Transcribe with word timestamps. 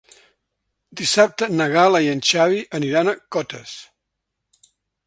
Dissabte 1.01 1.49
na 1.59 1.67
Gal·la 1.75 2.01
i 2.07 2.11
en 2.15 2.25
Xavi 2.31 2.65
aniran 2.81 3.13
a 3.13 3.17
Cotes. 3.37 3.79